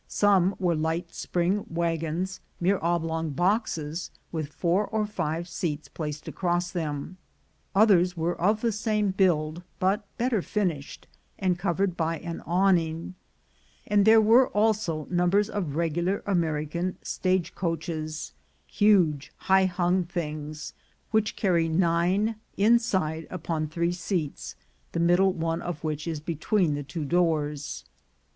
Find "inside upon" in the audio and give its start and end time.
22.57-23.67